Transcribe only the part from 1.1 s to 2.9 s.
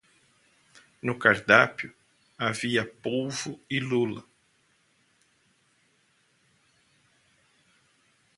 cardápio, havia